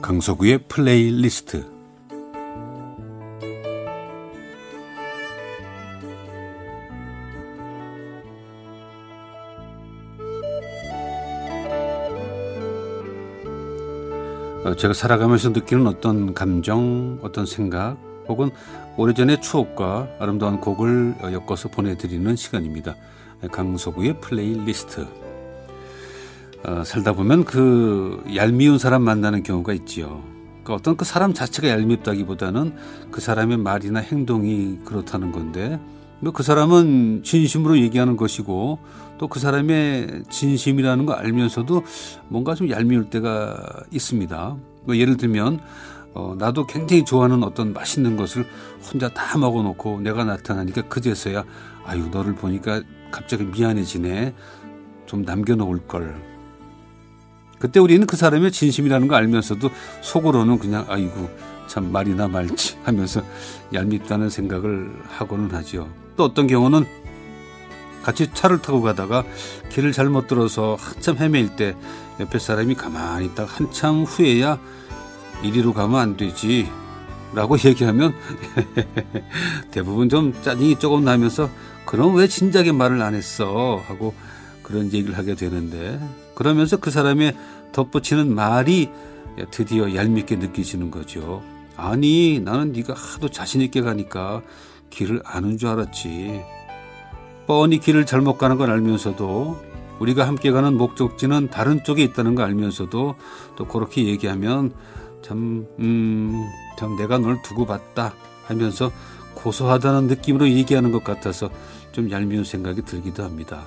[0.00, 1.66] 강석우의 플레이리스트
[14.64, 17.96] 어, 제가 살아가면서 느끼는 어떤 감정, 어떤 생각,
[18.28, 18.50] 혹은
[18.96, 22.94] 오래전의 추억과 아름다운 곡을 엮어서 보내드리는 시간입니다.
[23.50, 25.27] 강석우의 플레이리스트.
[26.64, 30.22] 어, 살다 보면 그 얄미운 사람 만나는 경우가 있지요.
[30.62, 32.74] 그러니까 어떤 그 사람 자체가 얄밉다기보다는
[33.10, 35.80] 그 사람의 말이나 행동이 그렇다는 건데
[36.20, 38.78] 뭐 그 사람은 진심으로 얘기하는 것이고
[39.18, 41.82] 또 그 사람의 진심이라는 거 알면서도
[42.28, 44.56] 뭔가 좀 얄미울 때가 있습니다.
[44.84, 45.60] 뭐 예를 들면
[46.14, 48.46] 어, 나도 굉장히 좋아하는 어떤 맛있는 것을
[48.90, 51.44] 혼자 다 먹어놓고 내가 나타나니까 그제서야
[51.84, 54.34] 아유 너를 보니까 갑자기 미안해지네
[55.06, 56.16] 좀 남겨놓을 걸
[57.58, 59.70] 그때 우리는 그 사람의 진심이라는 거 알면서도
[60.02, 61.28] 속으로는 그냥 아이고
[61.66, 63.22] 참 말이나 말지 하면서
[63.72, 65.88] 얄밉다는 생각을 하고는 하죠.
[66.16, 66.84] 또 어떤 경우는
[68.02, 69.24] 같이 차를 타고 가다가
[69.70, 71.76] 길을 잘못 들어서 한참 헤매일 때
[72.20, 74.58] 옆에 사람이 가만히 있다가 한참 후에야
[75.42, 76.68] 이리로 가면 안 되지
[77.34, 78.14] 라고 얘기하면
[79.70, 81.50] 대부분 좀 짜증이 조금 나면서
[81.84, 84.14] 그럼 왜 진작에 말을 안 했어 하고
[84.68, 85.98] 그런 얘기를 하게 되는데
[86.34, 87.34] 그러면서 그 사람의
[87.72, 88.90] 덧붙이는 말이
[89.50, 91.42] 드디어 얄밉게 느껴지는 거죠.
[91.76, 94.42] 아니 나는 네가 하도 자신 있게 가니까
[94.90, 96.42] 길을 아는 줄 알았지.
[97.46, 99.56] 뻔히 길을 잘못 가는 걸 알면서도
[100.00, 103.14] 우리가 함께 가는 목적지는 다른 쪽에 있다는 걸 알면서도
[103.56, 104.72] 또 그렇게 얘기하면
[105.22, 106.44] 참, 음,
[106.78, 108.92] 참 내가 널 두고 봤다 하면서
[109.34, 111.48] 고소하다는 느낌으로 얘기하는 것 같아서
[111.92, 113.66] 좀 얄미운 생각이 들기도 합니다.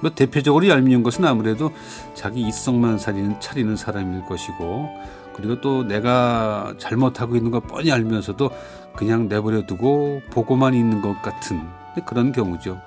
[0.00, 1.70] 뭐 대표적으로 얄미운 것은 아무래도
[2.14, 4.88] 자기 이성만 살리는, 차리는 사람일 것이고
[5.34, 8.50] 그리고 또 내가 잘못하고 있는 거 뻔히 알면서도
[8.96, 11.60] 그냥 내버려 두고 보고만 있는 것 같은
[12.06, 12.80] 그런 경우죠.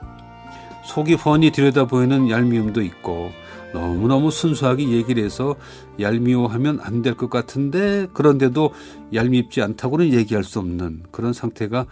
[0.85, 3.31] 속이 훤히 들여다 보이는 얄미움도 있고
[3.73, 5.55] 너무너무 순수하게 얘기를 해서
[5.99, 8.71] 얄미워하면 안 될 것 같은데 그런데도
[9.13, 11.85] 얄밉지 않다고는 얘기할 수 없는 그런 상태가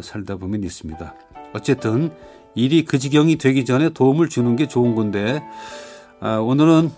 [0.00, 1.14] 살다 보면 있습니다.
[1.52, 2.10] 어쨌든
[2.54, 5.42] 일이 그 지경이 되기 전에 도움을 주는 게 좋은 건데
[6.20, 6.90] 아, 오늘은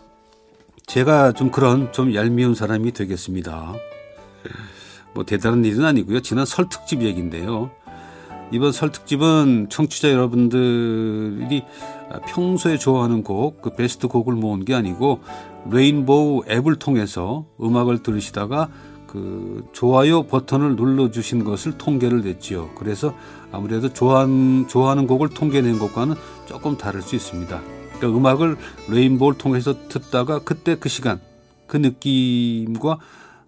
[0.86, 3.74] 제가 좀 그런 좀 얄미운 사람이 되겠습니다.
[5.14, 6.20] 뭐 대단한 일은 아니고요.
[6.20, 7.70] 지난 설 특집 얘기인데요.
[8.52, 11.62] 이번 설 특집은 청취자 여러분들이
[12.26, 15.20] 평소에 좋아하는 곡, 그 베스트 곡을 모은 게 아니고
[15.70, 18.68] 레인보우 앱을 통해서 음악을 들으시다가
[19.10, 22.70] 그 좋아요 버튼을 눌러주신 것을 통계를 냈지요.
[22.76, 23.12] 그래서
[23.50, 26.14] 아무래도 좋아하는, 좋아하는 곡을 통계낸 것과는
[26.46, 27.60] 조금 다를 수 있습니다.
[27.96, 28.56] 그러니까 음악을
[28.88, 31.20] 레인보우를 통해서 듣다가 그때 그 시간,
[31.66, 32.98] 그 느낌과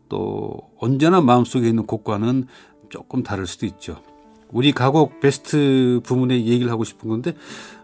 [0.08, 2.48] 또 언제나 마음속에 있는 곡과는
[2.88, 4.02] 조금 다를 수도 있죠.
[4.50, 7.34] 우리 가곡 베스트 부문에 얘기를 하고 싶은 건데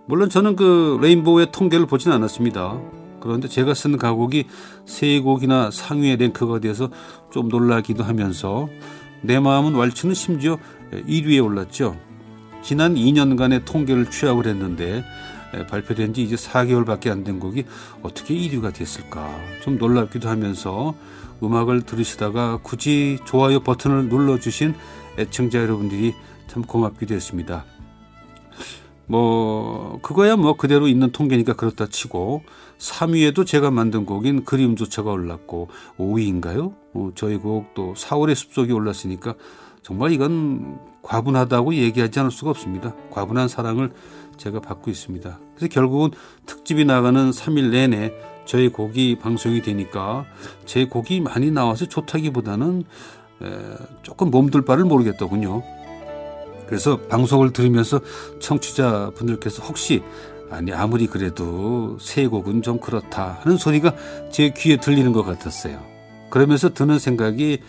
[0.06, 2.76] 물론 저는 그 레인보우의 통계를 보진 않았습니다.
[3.20, 4.44] 그런데 제가 쓴 가곡이
[4.86, 6.90] 세 곡이나 상위에 랭크가 돼서
[7.30, 8.68] 좀 놀라기도 하면서
[9.22, 10.58] 내 마음은 왈츠는 심지어
[10.92, 11.96] 1위에 올랐죠.
[12.62, 15.04] 지난 2년간의 통계를 취합을 했는데
[15.70, 17.64] 발표된 지 이제 4개월밖에 안 된 곡이
[18.02, 19.28] 어떻게 1위가 됐을까
[19.62, 20.94] 좀 놀랍기도 하면서
[21.42, 24.74] 음악을 들으시다가 굳이 좋아요 버튼을 눌러주신
[25.18, 26.14] 애청자 여러분들이
[26.48, 27.64] 참 고맙기도 했습니다.
[29.08, 32.42] 뭐 그거야 뭐 그대로 있는 통계니까 그렇다 치고
[32.78, 36.74] 3위에도 제가 만든 곡인 그림조차가 올랐고 5위인가요?
[36.94, 39.34] 어, 저희 곡 또 4월의 숲속이 올랐으니까
[39.82, 42.94] 정말 이건 과분하다고 얘기하지 않을 수가 없습니다.
[43.10, 43.90] 과분한 사랑을
[44.36, 45.38] 제가 받고 있습니다.
[45.56, 46.10] 그래서 결국은
[46.46, 48.12] 특집이 나가는 3일 내내
[48.44, 50.26] 저희 곡이 방송이 되니까
[50.66, 52.84] 제 곡이 많이 나와서 좋다기보다는
[53.42, 53.46] 에,
[54.02, 55.62] 조금 몸둘 바를 모르겠더군요.
[56.68, 58.00] 그래서 방송을 들으면서
[58.40, 60.02] 청취자 분들께서 혹시
[60.50, 63.94] 아니 아무리 그래도 새 곡은 좀 그렇다 하는 소리가
[64.30, 65.80] 제 귀에 들리는 것 같았어요.
[66.30, 67.60] 그러면서 드는 생각이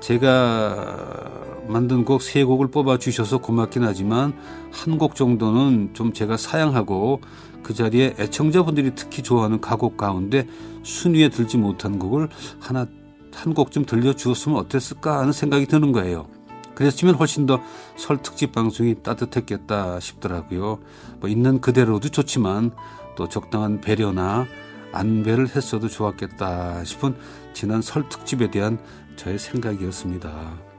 [0.00, 4.34] 제가 만든 곡 세 곡을 뽑아 주셔서 고맙긴 하지만
[4.70, 7.20] 한 곡 정도는 좀 제가 사양하고
[7.62, 10.46] 그 자리에 애청자분들이 특히 좋아하는 가곡 가운데
[10.82, 12.28] 순위에 들지 못한 곡을
[12.60, 12.86] 하나
[13.34, 16.26] 한 곡 좀 들려 주었으면 어땠을까 하는 생각이 드는 거예요.
[16.74, 17.60] 그랬으면 훨씬 더
[17.96, 20.78] 설 특집 방송이 따뜻했겠다 싶더라고요.
[21.20, 22.72] 뭐 있는 그대로도 좋지만
[23.16, 24.46] 또 적당한 배려나
[24.92, 27.16] 안배를 했어도 좋았겠다 싶은
[27.52, 28.78] 지난 설 특집에 대한
[29.16, 30.71] 저의 생각이었습니다.